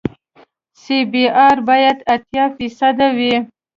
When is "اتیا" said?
2.13-2.45